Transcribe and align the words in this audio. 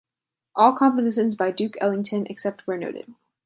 All 0.55 0.73
compositions 0.73 1.35
by 1.35 1.51
Duke 1.51 1.77
Ellington 1.79 2.25
except 2.25 2.65
where 2.65 2.75
noted 2.75 3.13